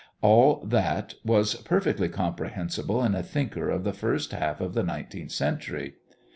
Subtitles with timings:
[0.23, 5.31] All that was perfectly comprehensible in a thinker of the first half of the nineteenth
[5.31, 5.93] century.